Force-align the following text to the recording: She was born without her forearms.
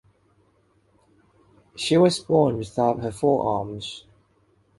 She 1.75 1.95
was 1.95 2.17
born 2.17 2.57
without 2.57 3.01
her 3.01 3.11
forearms. 3.11 4.05